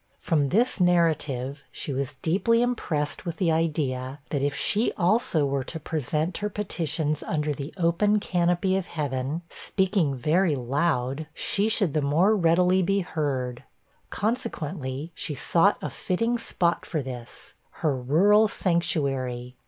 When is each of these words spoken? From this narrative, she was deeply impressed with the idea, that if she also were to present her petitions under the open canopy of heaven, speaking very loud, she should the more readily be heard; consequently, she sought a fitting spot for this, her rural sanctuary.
From 0.19 0.49
this 0.49 0.79
narrative, 0.79 1.63
she 1.71 1.93
was 1.93 2.15
deeply 2.23 2.63
impressed 2.63 3.23
with 3.23 3.37
the 3.37 3.51
idea, 3.51 4.19
that 4.31 4.41
if 4.41 4.55
she 4.55 4.91
also 4.93 5.45
were 5.45 5.63
to 5.65 5.79
present 5.79 6.39
her 6.39 6.49
petitions 6.49 7.21
under 7.21 7.53
the 7.53 7.71
open 7.77 8.19
canopy 8.19 8.75
of 8.75 8.87
heaven, 8.87 9.43
speaking 9.47 10.15
very 10.15 10.55
loud, 10.55 11.27
she 11.35 11.69
should 11.69 11.93
the 11.93 12.01
more 12.01 12.35
readily 12.35 12.81
be 12.81 13.01
heard; 13.01 13.63
consequently, 14.09 15.11
she 15.13 15.35
sought 15.35 15.77
a 15.83 15.89
fitting 15.91 16.39
spot 16.39 16.83
for 16.83 17.03
this, 17.03 17.53
her 17.85 17.95
rural 17.95 18.47
sanctuary. 18.47 19.55